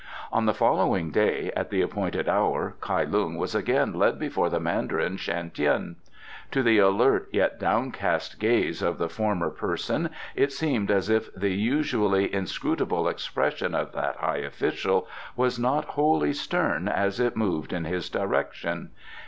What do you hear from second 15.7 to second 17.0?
wholly stern